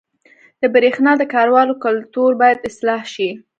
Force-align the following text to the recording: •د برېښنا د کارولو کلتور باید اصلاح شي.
•د 0.61 0.63
برېښنا 0.75 1.11
د 1.17 1.23
کارولو 1.33 1.73
کلتور 1.85 2.31
باید 2.41 2.65
اصلاح 2.69 3.01
شي. 3.13 3.29